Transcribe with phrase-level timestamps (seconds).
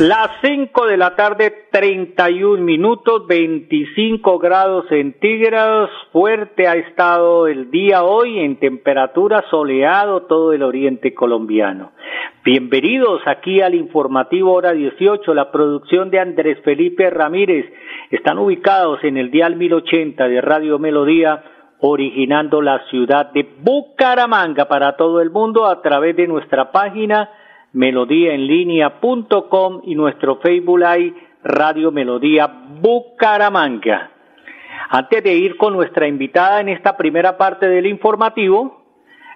[0.00, 5.90] Las 5 de la tarde, 31 minutos, 25 grados centígrados.
[6.12, 11.90] Fuerte ha estado el día hoy en temperatura soleado todo el oriente colombiano.
[12.44, 17.66] Bienvenidos aquí al informativo hora 18, la producción de Andrés Felipe Ramírez.
[18.12, 21.42] Están ubicados en el dial 1080 de Radio Melodía,
[21.80, 27.30] originando la ciudad de Bucaramanga para todo el mundo a través de nuestra página
[27.72, 31.14] melodíaenlínea.com y nuestro Facebook Live
[31.44, 32.46] Radio Melodía
[32.80, 34.10] Bucaramanga.
[34.90, 38.82] Antes de ir con nuestra invitada en esta primera parte del informativo,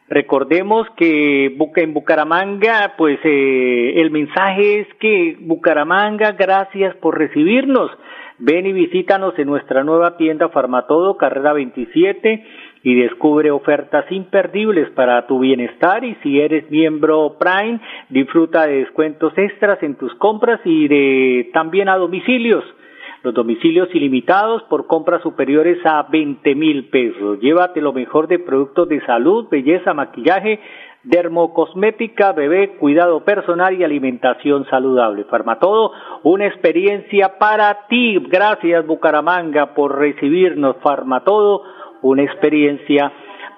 [0.09, 7.91] recordemos que en Bucaramanga, pues eh, el mensaje es que Bucaramanga, gracias por recibirnos.
[8.39, 12.45] Ven y visítanos en nuestra nueva tienda Farmatodo, carrera 27
[12.83, 19.33] y descubre ofertas imperdibles para tu bienestar y si eres miembro Prime, disfruta de descuentos
[19.37, 22.65] extras en tus compras y de también a domicilios.
[23.23, 27.39] Los domicilios ilimitados por compras superiores a 20 mil pesos.
[27.39, 30.59] Llévate lo mejor de productos de salud, belleza, maquillaje,
[31.05, 35.25] dermocosmética, bebé, cuidado personal y alimentación saludable.
[35.25, 35.93] Farmatodo,
[36.25, 38.19] una experiencia para ti.
[38.29, 40.77] Gracias Bucaramanga por recibirnos.
[40.83, 41.63] Farmatodo,
[42.03, 43.13] una experiencia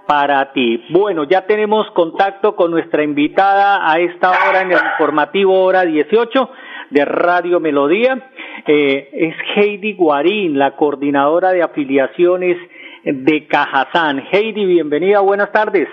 [0.06, 0.84] para ti.
[0.90, 6.50] Bueno, ya tenemos contacto con nuestra invitada a esta hora en el informativo hora 18
[6.90, 8.30] de Radio Melodía.
[8.66, 12.58] Eh, es Heidi Guarín, la coordinadora de afiliaciones
[13.04, 14.26] de Cajazán.
[14.30, 15.88] Heidi, bienvenida, buenas tardes.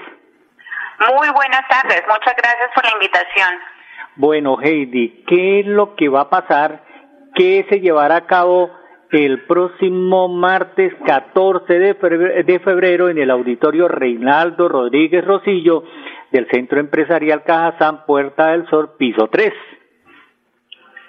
[1.18, 3.50] Muy buenas tardes, muchas gracias por la invitación.
[4.16, 6.84] Bueno, Heidi, ¿qué es lo que va a pasar?
[7.34, 8.70] ¿Qué se llevará a cabo
[9.12, 15.84] el próximo martes 14 de febrero, en el auditorio Reinaldo Rodríguez Rosillo
[16.32, 19.54] del Centro Empresarial Cajazán Puerta del Sol, piso 3.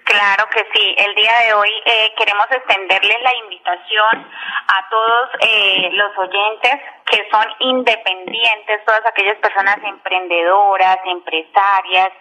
[0.05, 0.95] Claro que sí.
[0.99, 4.27] El día de hoy eh, queremos extenderles la invitación
[4.69, 12.13] a todos eh, los oyentes que son independientes, todas aquellas personas emprendedoras, empresarias,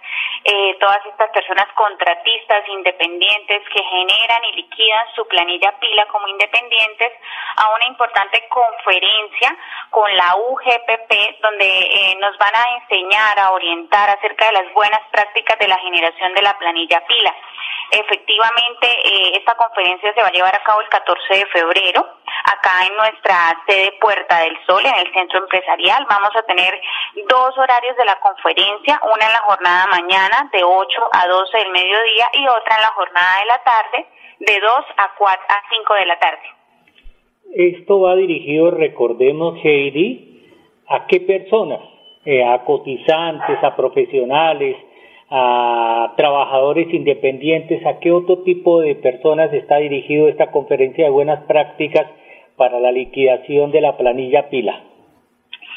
[0.43, 7.11] eh, todas estas personas contratistas independientes que generan y liquidan su planilla pila como independientes
[7.57, 9.55] a una importante conferencia
[9.89, 15.01] con la UGPP donde eh, nos van a enseñar, a orientar acerca de las buenas
[15.11, 17.35] prácticas de la generación de la planilla pila.
[17.91, 22.07] Efectivamente, eh, esta conferencia se va a llevar a cabo el 14 de febrero,
[22.45, 26.05] acá en nuestra sede Puerta del Sol, en el centro empresarial.
[26.09, 26.79] Vamos a tener
[27.29, 31.71] dos horarios de la conferencia, una en la jornada mañana de 8 a 12 del
[31.71, 34.05] mediodía y otra en la jornada de la tarde
[34.39, 36.43] de 2 a 4 a 5 de la tarde.
[37.53, 41.81] Esto va dirigido, recordemos, Heidi, ¿a qué personas?
[42.23, 44.77] Eh, a cotizantes, a profesionales,
[45.29, 51.43] a trabajadores independientes, a qué otro tipo de personas está dirigido esta conferencia de buenas
[51.45, 52.05] prácticas
[52.61, 54.90] para la liquidación de la planilla pila.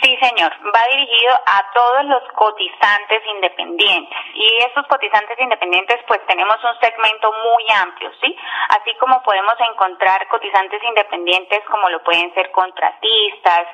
[0.04, 0.52] Sí, señor.
[0.66, 4.18] Va dirigido a todos los cotizantes independientes.
[4.34, 8.36] Y esos cotizantes independientes, pues tenemos un segmento muy amplio, ¿sí?
[8.68, 13.66] Así como podemos encontrar cotizantes independientes como lo pueden ser contratistas,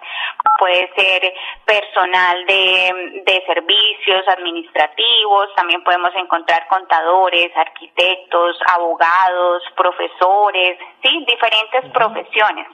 [0.57, 11.25] puede ser personal de, de servicios administrativos, también podemos encontrar contadores, arquitectos, abogados, profesores, ¿sí?
[11.27, 12.69] Diferentes profesiones.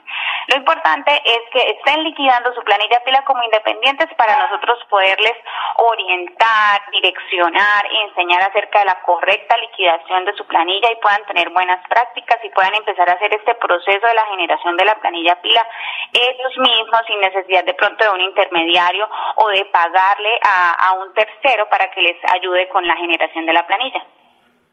[0.47, 5.33] Lo importante es que estén liquidando su planilla pila como independientes para nosotros poderles
[5.79, 11.79] orientar, direccionar, enseñar acerca de la correcta liquidación de su planilla y puedan tener buenas
[11.87, 15.65] prácticas y puedan empezar a hacer este proceso de la generación de la planilla pila
[16.13, 21.13] ellos mismos sin necesidad de pronto de un intermediario o de pagarle a, a un
[21.13, 24.03] tercero para que les ayude con la generación de la planilla.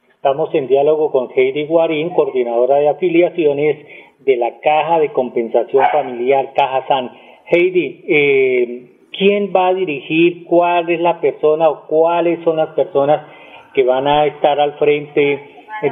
[0.08, 3.86] Estamos en diálogo con Heidi Guarín, coordinadora de afiliaciones
[4.20, 7.10] de la Caja de Compensación Familiar Caja San.
[7.46, 10.44] Heidi, eh, ¿quién va a dirigir?
[10.44, 13.26] ¿Cuál es la persona o cuáles son las personas
[13.74, 15.40] que van a estar al frente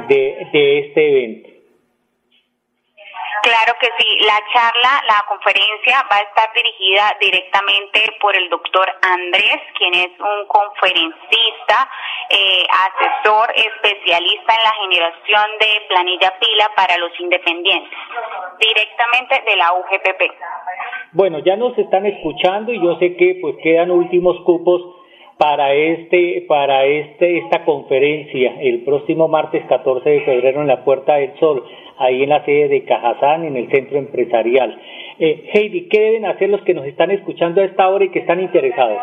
[0.09, 1.52] de, de este evento?
[3.43, 4.19] Claro que sí.
[4.21, 10.11] La charla, la conferencia va a estar dirigida directamente por el doctor Andrés, quien es
[10.17, 11.89] un conferencista,
[12.29, 17.99] eh, asesor, especialista en la generación de planilla pila para los independientes,
[18.59, 20.21] directamente de la UGPP.
[21.11, 25.02] Bueno, ya nos están escuchando y yo sé que pues quedan últimos cupos
[25.37, 31.15] para este para este esta conferencia el próximo martes 14 de febrero en la Puerta
[31.15, 31.63] del Sol
[31.97, 34.79] ahí en la sede de Cajazán, en el centro empresarial.
[35.19, 38.19] Eh, Heidi, ¿qué deben hacer los que nos están escuchando a esta hora y que
[38.19, 38.99] están interesados?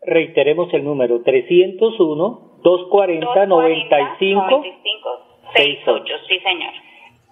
[0.00, 4.74] Reiteremos el número 301 240 95
[5.54, 6.72] 68, sí señor.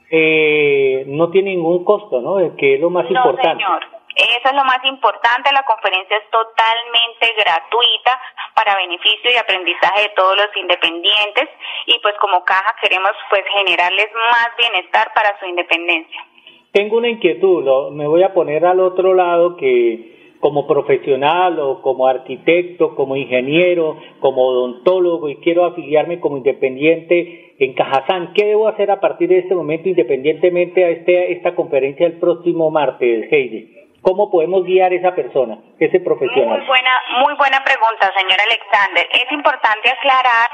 [0.09, 2.37] Eh, no tiene ningún costo, ¿no?
[2.57, 3.65] Que es lo más no, importante.
[3.65, 3.83] Señor.
[4.15, 8.21] Eso es lo más importante, la conferencia es totalmente gratuita
[8.55, 11.49] para beneficio y aprendizaje de todos los independientes
[11.87, 16.25] y pues como caja queremos pues generarles más bienestar para su independencia.
[16.71, 20.14] Tengo una inquietud, me voy a poner al otro lado que
[20.45, 27.73] como profesional o como arquitecto, como ingeniero, como odontólogo y quiero afiliarme como independiente en
[27.73, 32.21] Cajazán, ¿qué debo hacer a partir de este momento independientemente a este, esta conferencia el
[32.21, 33.73] próximo martes, Heidi?
[34.03, 36.59] ¿Cómo podemos guiar a esa persona, ese profesional?
[36.59, 36.91] Muy buena,
[37.25, 39.07] muy buena pregunta, señor Alexander.
[39.15, 40.51] Es importante aclarar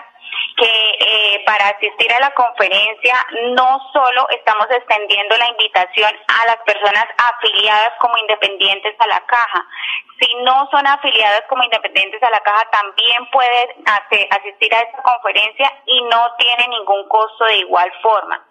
[0.60, 3.14] que eh, para asistir a la conferencia
[3.56, 9.66] no solo estamos extendiendo la invitación a las personas afiliadas como independientes a la caja,
[10.20, 15.72] si no son afiliadas como independientes a la caja también pueden asistir a esta conferencia
[15.86, 18.44] y no tiene ningún costo de igual forma.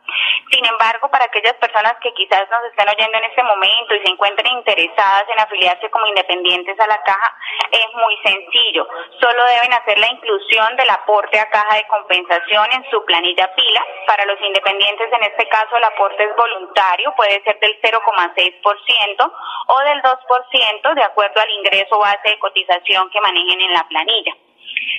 [0.51, 4.11] Sin embargo, para aquellas personas que quizás nos estén oyendo en este momento y se
[4.11, 7.35] encuentren interesadas en afiliarse como independientes a la caja,
[7.71, 8.88] es muy sencillo.
[9.21, 13.86] Solo deben hacer la inclusión del aporte a caja de compensación en su planilla pila.
[14.07, 19.31] Para los independientes, en este caso, el aporte es voluntario, puede ser del 0,6%
[19.68, 24.36] o del 2% de acuerdo al ingreso base de cotización que manejen en la planilla.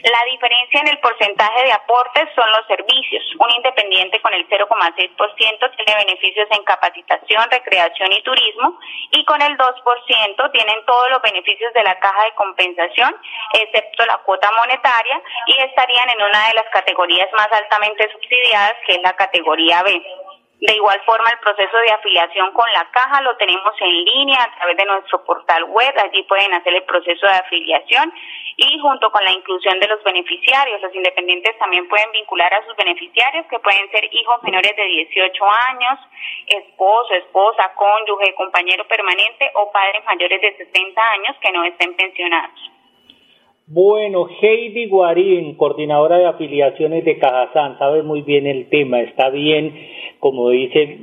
[0.02, 3.22] La diferencia en el porcentaje de aportes son los servicios.
[3.38, 8.78] Un independiente con el 0,6% tiene beneficios en capacitación, recreación y turismo
[9.10, 13.14] y con el 2% tienen todos los beneficios de la caja de compensación,
[13.52, 18.94] excepto la cuota monetaria y estarían en una de las categorías más altamente subsidiadas, que
[18.94, 20.02] es la categoría B.
[20.60, 24.54] De igual forma, el proceso de afiliación con la caja lo tenemos en línea a
[24.56, 25.94] través de nuestro portal web.
[25.96, 28.12] Allí pueden hacer el proceso de afiliación
[28.58, 32.76] y junto con la inclusión de los beneficiarios, los independientes también pueden vincular a sus
[32.76, 35.98] beneficiarios que pueden ser hijos menores de 18 años,
[36.46, 42.70] esposo, esposa, cónyuge, compañero permanente o padres mayores de 60 años que no estén pensionados.
[43.72, 49.72] Bueno, Heidi Guarín, coordinadora de afiliaciones de Cajazán, sabe muy bien el tema, está bien,
[50.20, 50.98] como dice,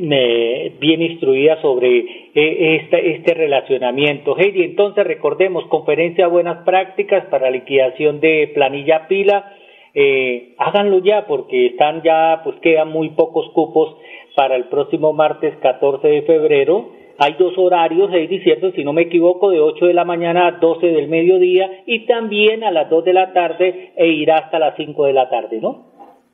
[0.80, 2.00] bien instruida sobre
[2.34, 4.38] eh, este, este relacionamiento.
[4.38, 9.54] Heidi, entonces recordemos, conferencia Buenas Prácticas para liquidación de planilla pila,
[9.94, 13.98] eh, háganlo ya porque están ya, pues quedan muy pocos cupos
[14.36, 18.72] para el próximo martes 14 de febrero hay dos horarios, Heidi, ¿cierto?
[18.72, 22.64] Si no me equivoco, de 8 de la mañana a 12 del mediodía y también
[22.64, 25.87] a las 2 de la tarde e irá hasta las 5 de la tarde, ¿no?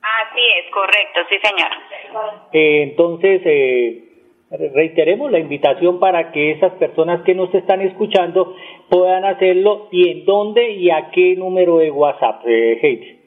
[0.04, 1.70] Así es, correcto, sí, señor.
[2.52, 4.04] Eh, entonces, eh,
[4.74, 8.54] reiteremos la invitación para que esas personas que nos están escuchando
[8.90, 13.23] puedan hacerlo y en dónde y a qué número de WhatsApp, eh, Heidi.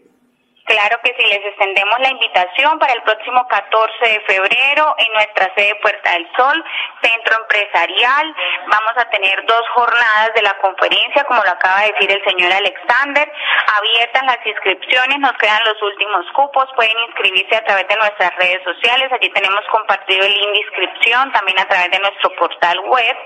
[0.66, 5.54] Claro que sí, les extendemos la invitación para el próximo 14 de febrero en nuestra
[5.54, 6.64] sede Puerta del Sol,
[7.00, 8.34] Centro Empresarial.
[8.66, 12.52] Vamos a tener dos jornadas de la conferencia, como lo acaba de decir el señor
[12.52, 13.32] Alexander.
[13.78, 16.66] Abiertas las inscripciones, nos quedan los últimos cupos.
[16.74, 19.12] Pueden inscribirse a través de nuestras redes sociales.
[19.12, 23.16] Allí tenemos compartido el link de inscripción, también a través de nuestro portal web,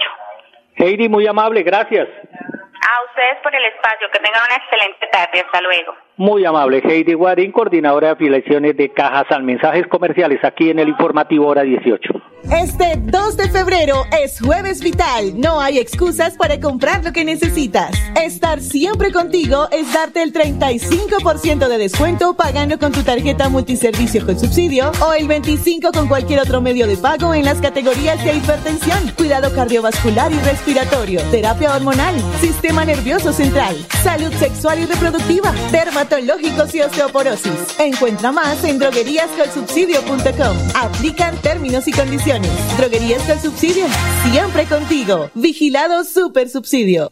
[0.77, 2.07] Heidi, muy amable, gracias.
[2.07, 5.95] A ustedes por el espacio, que tengan una excelente tarde, hasta luego.
[6.17, 10.89] Muy amable, Heidi Guarín, coordinadora de afiliaciones de Cajas al Mensajes Comerciales, aquí en el
[10.89, 12.21] informativo hora 18.
[12.43, 15.39] Este 2 de febrero es jueves vital.
[15.39, 17.91] No hay excusas para comprar lo que necesitas.
[18.21, 24.37] Estar siempre contigo es darte el 35% de descuento pagando con tu tarjeta multiservicio con
[24.37, 28.99] subsidio o el 25% con cualquier otro medio de pago en las categorías de hipertensión,
[29.15, 35.53] cuidado cardiovascular y respiratorio, terapia hormonal, sistema nervioso central, salud sexual y reproductiva,
[36.01, 37.79] dermatológicos y osteoporosis.
[37.79, 40.57] Encuentra más en drogueríascolsubsidio.com.
[40.75, 42.51] Aplican términos y condiciones.
[42.77, 43.85] Droguerías del Subsidio.
[44.31, 45.29] Siempre contigo.
[45.35, 47.11] Vigilado Super Subsidio.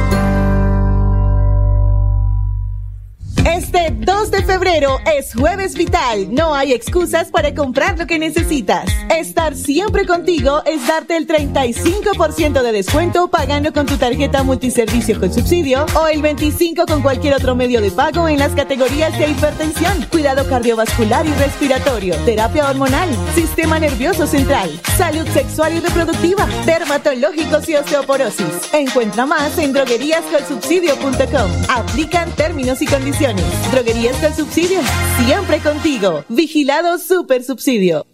[3.73, 6.27] Este 2 de febrero es jueves vital.
[6.35, 8.91] No hay excusas para comprar lo que necesitas.
[9.17, 15.33] Estar siempre contigo es darte el 35% de descuento pagando con tu tarjeta multiservicio con
[15.33, 20.05] subsidio o el 25% con cualquier otro medio de pago en las categorías de hipertensión,
[20.11, 27.75] cuidado cardiovascular y respiratorio, terapia hormonal, sistema nervioso central, salud sexual y reproductiva, dermatológicos y
[27.75, 28.73] osteoporosis.
[28.73, 31.51] Encuentra más en drogueríascolsubsidio.com.
[31.69, 33.60] Aplican términos y condiciones.
[33.71, 34.79] Droguerías del Subsidio.
[35.25, 36.25] Siempre contigo.
[36.29, 38.05] Vigilado Super Subsidio.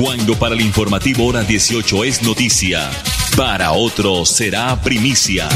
[0.00, 2.88] Cuando para el informativo hora 18 es noticia,
[3.36, 5.48] para otros será primicia.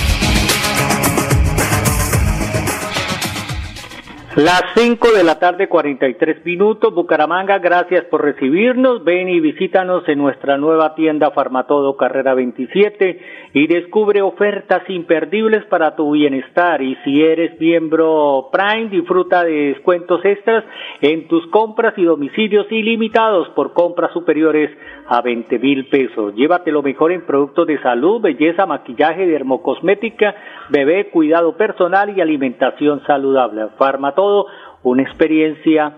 [4.37, 6.95] Las 5 de la tarde, 43 minutos.
[6.95, 9.05] Bucaramanga, gracias por recibirnos.
[9.05, 13.21] Ven y visítanos en nuestra nueva tienda Farmatodo Carrera 27
[13.53, 16.81] y descubre ofertas imperdibles para tu bienestar.
[16.81, 20.65] Y si eres miembro Prime, disfruta de descuentos extras
[21.03, 24.71] en tus compras y domicilios ilimitados por compras superiores
[25.09, 26.35] a 20 mil pesos.
[26.37, 30.35] Llévate lo mejor en productos de salud, belleza, maquillaje, dermocosmética,
[30.71, 33.67] bebé, cuidado personal y alimentación saludable.
[33.77, 34.47] Farmatodo todo
[34.85, 35.97] una experiencia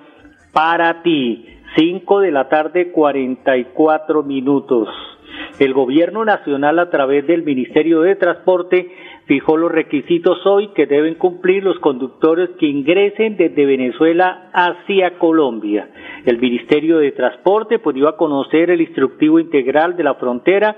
[0.52, 1.46] para ti.
[1.76, 4.88] 5 de la tarde 44 minutos.
[5.58, 8.90] El gobierno nacional a través del Ministerio de Transporte
[9.26, 15.88] fijó los requisitos hoy que deben cumplir los conductores que ingresen desde Venezuela hacia Colombia.
[16.24, 20.76] El Ministerio de Transporte pues dio a conocer el instructivo integral de la frontera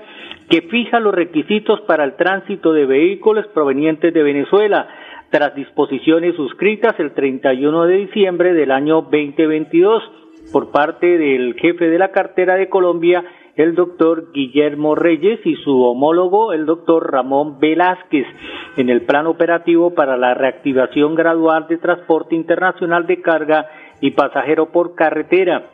[0.49, 4.87] que fija los requisitos para el tránsito de vehículos provenientes de Venezuela
[5.29, 10.03] tras disposiciones suscritas el 31 de diciembre del año 2022
[10.51, 13.23] por parte del jefe de la cartera de Colombia,
[13.55, 18.25] el doctor Guillermo Reyes y su homólogo, el doctor Ramón Velázquez,
[18.77, 23.67] en el plan operativo para la reactivación gradual de transporte internacional de carga
[23.99, 25.71] y pasajero por carretera.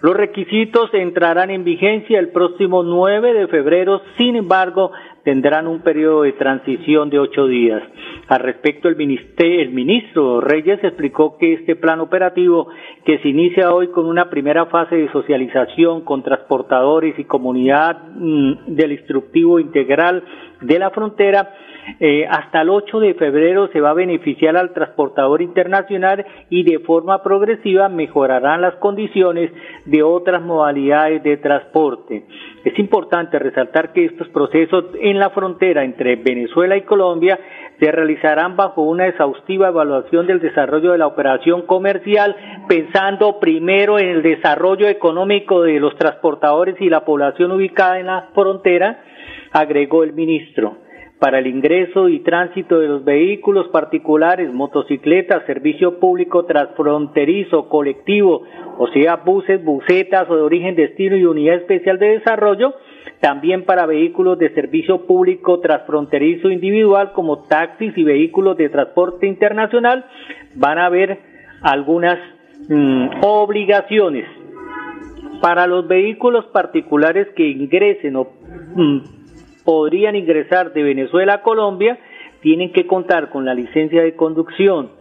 [0.00, 4.92] Los requisitos entrarán en vigencia el próximo 9 de febrero, sin embargo,
[5.28, 7.82] tendrán un periodo de transición de ocho días.
[8.28, 12.68] Al respecto, el, el ministro Reyes explicó que este plan operativo,
[13.04, 18.74] que se inicia hoy con una primera fase de socialización con transportadores y comunidad mm,
[18.74, 20.24] del instructivo integral
[20.60, 21.52] de la frontera,
[22.00, 26.80] eh, hasta el 8 de febrero se va a beneficiar al transportador internacional y de
[26.80, 29.50] forma progresiva mejorarán las condiciones
[29.86, 32.24] de otras modalidades de transporte.
[32.64, 37.38] Es importante resaltar que estos procesos en la frontera entre Venezuela y Colombia
[37.80, 42.36] se realizarán bajo una exhaustiva evaluación del desarrollo de la operación comercial,
[42.68, 48.28] pensando primero en el desarrollo económico de los transportadores y la población ubicada en la
[48.34, 48.98] frontera,
[49.52, 50.76] agregó el ministro
[51.18, 58.42] para el ingreso y tránsito de los vehículos particulares, motocicletas, servicio público transfronterizo, colectivo,
[58.78, 62.74] o sea, buses, busetas o de origen, destino y unidad especial de desarrollo,
[63.20, 70.04] también para vehículos de servicio público transfronterizo individual como taxis y vehículos de transporte internacional,
[70.54, 71.18] van a haber
[71.62, 72.18] algunas
[72.68, 74.24] mm, obligaciones.
[75.40, 78.28] Para los vehículos particulares que ingresen o
[78.74, 79.17] mm,
[79.68, 81.98] podrían ingresar de Venezuela a Colombia
[82.40, 84.92] tienen que contar con la licencia de conducción,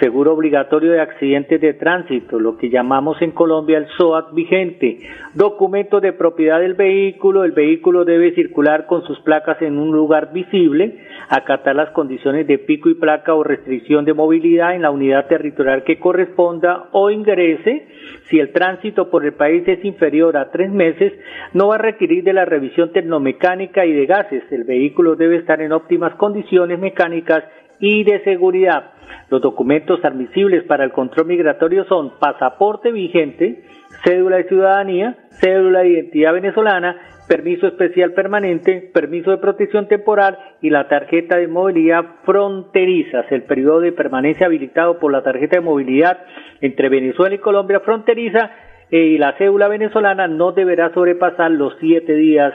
[0.00, 4.98] seguro obligatorio de accidentes de tránsito, lo que llamamos en Colombia el SOAT vigente,
[5.34, 10.32] documento de propiedad del vehículo, el vehículo debe circular con sus placas en un lugar
[10.32, 10.98] visible,
[11.28, 15.84] acatar las condiciones de pico y placa o restricción de movilidad en la unidad territorial
[15.84, 17.86] que corresponda o ingrese,
[18.28, 21.12] si el tránsito por el país es inferior a tres meses,
[21.52, 24.42] no va a requerir de la revisión tecnomecánica y de gases.
[24.50, 27.44] El vehículo debe estar en óptimas condiciones mecánicas
[27.84, 28.92] y de seguridad.
[29.28, 33.62] Los documentos admisibles para el control migratorio son pasaporte vigente,
[34.02, 36.96] cédula de ciudadanía, cédula de identidad venezolana,
[37.28, 43.26] permiso especial permanente, permiso de protección temporal y la tarjeta de movilidad fronterizas.
[43.30, 46.18] El periodo de permanencia habilitado por la tarjeta de movilidad
[46.62, 48.50] entre Venezuela y Colombia fronteriza
[48.90, 52.54] eh, y la cédula venezolana no deberá sobrepasar los siete días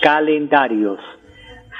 [0.00, 1.00] calendarios.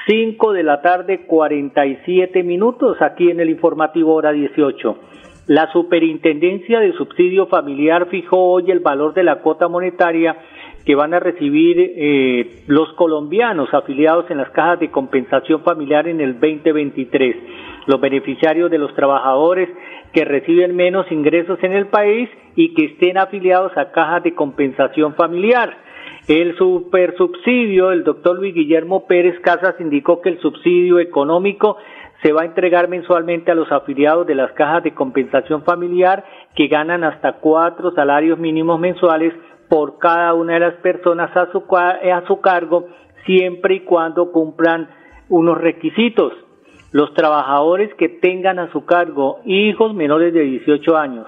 [0.07, 4.97] 5 de la tarde, 47 minutos, aquí en el informativo hora 18.
[5.47, 10.37] La Superintendencia de Subsidio Familiar fijó hoy el valor de la cuota monetaria
[10.85, 16.21] que van a recibir eh, los colombianos afiliados en las cajas de compensación familiar en
[16.21, 17.35] el 2023.
[17.85, 19.69] Los beneficiarios de los trabajadores
[20.13, 25.13] que reciben menos ingresos en el país y que estén afiliados a cajas de compensación
[25.15, 25.75] familiar.
[26.27, 31.77] El supersubsidio, el doctor Luis Guillermo Pérez Casas indicó que el subsidio económico
[32.21, 36.23] se va a entregar mensualmente a los afiliados de las cajas de compensación familiar
[36.55, 39.33] que ganan hasta cuatro salarios mínimos mensuales
[39.67, 42.87] por cada una de las personas a su, a su cargo,
[43.25, 44.89] siempre y cuando cumplan
[45.29, 46.33] unos requisitos.
[46.91, 51.25] Los trabajadores que tengan a su cargo hijos menores de 18 años,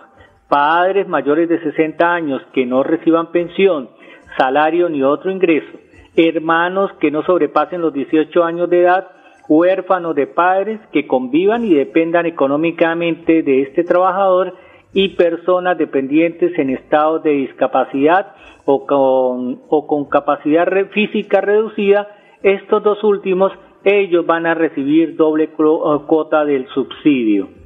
[0.49, 3.89] padres mayores de 60 años que no reciban pensión,
[4.37, 5.77] salario ni otro ingreso,
[6.15, 9.07] hermanos que no sobrepasen los 18 años de edad,
[9.47, 14.53] huérfanos de padres que convivan y dependan económicamente de este trabajador
[14.93, 22.07] y personas dependientes en estado de discapacidad o con, o con capacidad física reducida,
[22.43, 23.51] estos dos últimos,
[23.83, 27.62] ellos van a recibir doble cuota del subsidio.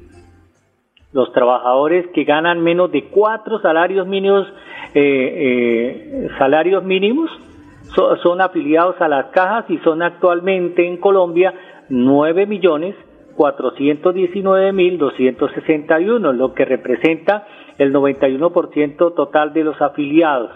[1.18, 4.46] Los trabajadores que ganan menos de cuatro salarios mínimos
[4.94, 5.00] eh,
[6.24, 7.28] eh, salarios mínimos
[8.22, 11.52] son afiliados a las cajas y son actualmente en Colombia
[11.88, 12.94] 9 millones
[13.34, 20.52] 419 mil 261, lo que representa el 91% total de los afiliados.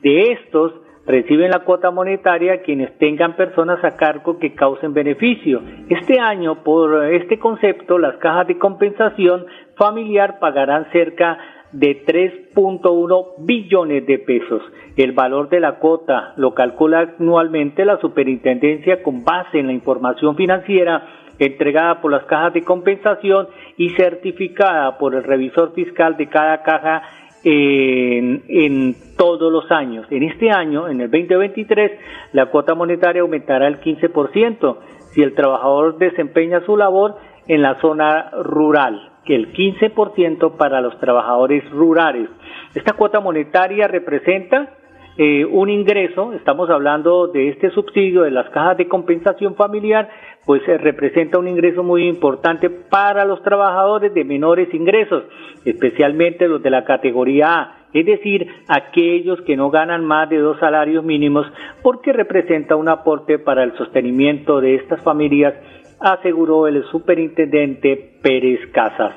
[0.00, 0.72] De estos,
[1.08, 5.62] reciben la cuota monetaria quienes tengan personas a cargo que causen beneficio.
[5.88, 9.46] Este año, por este concepto, las cajas de compensación
[9.78, 11.38] familiar pagarán cerca
[11.72, 14.62] de 3.1 billones de pesos.
[14.96, 20.36] El valor de la cuota lo calcula anualmente la superintendencia con base en la información
[20.36, 21.06] financiera
[21.38, 27.02] entregada por las cajas de compensación y certificada por el revisor fiscal de cada caja
[27.44, 30.06] en, en, todos los años.
[30.10, 31.92] En este año, en el 2023,
[32.32, 34.76] la cuota monetaria aumentará el 15%
[35.12, 41.68] si el trabajador desempeña su labor en la zona rural el 15% para los trabajadores
[41.70, 42.28] rurales.
[42.74, 44.78] Esta cuota monetaria representa
[45.20, 50.08] eh, un ingreso, estamos hablando de este subsidio de las cajas de compensación familiar,
[50.46, 55.24] pues eh, representa un ingreso muy importante para los trabajadores de menores ingresos,
[55.64, 60.56] especialmente los de la categoría A, es decir, aquellos que no ganan más de dos
[60.60, 61.46] salarios mínimos,
[61.82, 65.54] porque representa un aporte para el sostenimiento de estas familias
[66.00, 69.14] aseguró el superintendente Pérez Casas.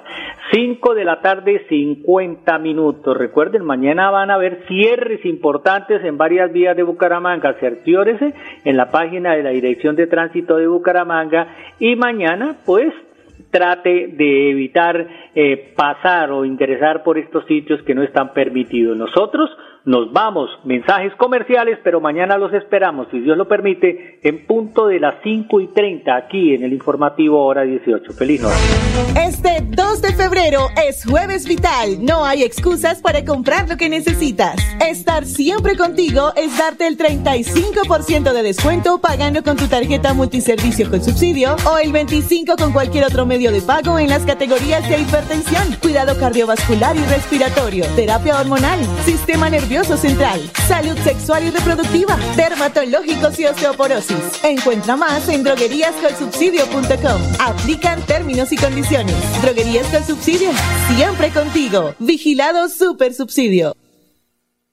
[0.52, 3.16] 5 de la tarde, 50 minutos.
[3.16, 7.54] Recuerden, mañana van a haber cierres importantes en varias vías de Bucaramanga.
[7.60, 8.34] Cerciórese
[8.66, 11.48] en la página de la Dirección de Tránsito de Bucaramanga
[11.80, 12.94] y mañana, pues,
[13.50, 18.98] trate de evitar eh, pasar o ingresar por estos sitios que no están permitidos.
[18.98, 19.50] Nosotros
[19.86, 20.50] nos vamos.
[20.64, 25.60] Mensajes comerciales, pero mañana los esperamos, si Dios lo permite, en punto de las 5
[25.62, 28.14] y 30 aquí en el informativo hora 18.
[28.14, 28.56] Feliz noche.
[29.16, 32.04] Este 2 de febrero es jueves vital.
[32.06, 34.56] No hay excusas para comprar lo que necesitas.
[34.88, 41.04] Estar siempre contigo es darte el 35% de descuento pagando con tu tarjeta multiservicio con
[41.04, 45.64] subsidio o el 25 con cualquier otro medio de pago en las categorías de hipertensión,
[45.82, 53.46] cuidado cardiovascular y respiratorio, terapia hormonal, sistema nervioso central, salud sexual y reproductiva, dermatológicos y
[53.46, 54.44] osteoporosis.
[54.44, 57.22] Encuentra más en drogueríascolsubsidio.com.
[57.40, 59.16] Aplican términos y condiciones.
[59.42, 60.50] Droguerías con subsidio,
[60.94, 61.96] siempre contigo.
[62.00, 63.74] Vigilado Super Subsidio.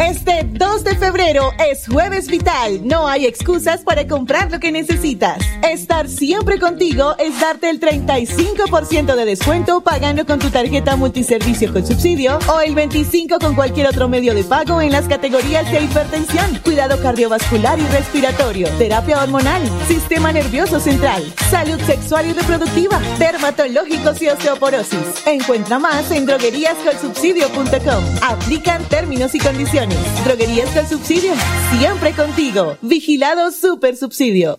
[0.00, 2.80] Este 2 de febrero es jueves vital.
[2.86, 5.36] No hay excusas para comprar lo que necesitas.
[5.62, 11.86] Estar siempre contigo es darte el 35% de descuento pagando con tu tarjeta multiservicio con
[11.86, 16.58] subsidio o el 25 con cualquier otro medio de pago en las categorías de hipertensión,
[16.64, 24.28] cuidado cardiovascular y respiratorio, terapia hormonal, sistema nervioso central, salud sexual y reproductiva, dermatológicos y
[24.28, 25.26] osteoporosis.
[25.26, 28.04] Encuentra más en drogueríascolsubsidio.com.
[28.22, 29.89] Aplican términos y condiciones.
[30.24, 31.32] Droguerías del Subsidio,
[31.78, 32.76] siempre contigo.
[32.82, 34.58] Vigilado Super Subsidio.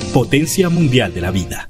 [0.11, 1.69] potencia mundial de la vida.